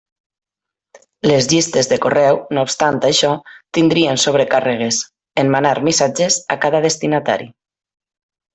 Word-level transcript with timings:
Les 1.31 1.49
llistes 1.51 1.89
de 1.91 1.99
correu 2.05 2.39
no 2.57 2.63
obstant 2.69 2.97
això 3.11 3.33
tindrien 3.79 4.19
sobrecàrregues, 4.25 5.01
en 5.45 5.53
manar 5.59 5.75
missatges 5.91 6.39
a 6.57 6.59
cada 6.67 6.81
destinatari. 6.89 7.51